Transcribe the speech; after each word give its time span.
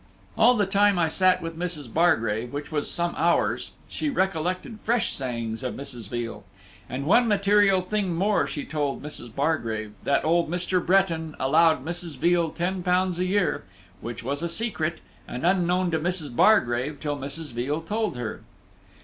All 0.35 0.55
the 0.55 0.65
time 0.65 0.97
I 0.97 1.07
sat 1.07 1.43
with 1.43 1.59
Mrs. 1.59 1.87
Bargrave, 1.93 2.51
which 2.51 2.71
was 2.71 2.89
some 2.89 3.13
hours, 3.15 3.69
she 3.87 4.09
recollected 4.09 4.79
fresh 4.79 5.13
sayings 5.13 5.61
of 5.61 5.75
Mrs. 5.75 6.09
Veal. 6.09 6.43
And 6.89 7.05
one 7.05 7.27
material 7.27 7.83
thing 7.83 8.15
more 8.15 8.47
she 8.47 8.65
told 8.65 9.03
Mrs. 9.03 9.35
Bargrave, 9.35 9.93
that 10.03 10.25
old 10.25 10.49
Mr. 10.49 10.83
Bretton 10.83 11.35
allowed 11.39 11.85
Mrs. 11.85 12.17
Veal 12.17 12.49
ten 12.49 12.81
pounds 12.81 13.19
a 13.19 13.25
year, 13.25 13.63
which 13.99 14.23
was 14.23 14.41
a 14.41 14.49
secret, 14.49 15.01
and 15.27 15.45
unknown 15.45 15.91
to 15.91 15.99
Mrs. 15.99 16.35
Bargrave 16.35 16.99
till 16.99 17.15
Mrs. 17.15 17.51
Veal 17.53 17.81
told 17.81 18.17
her. 18.17 18.41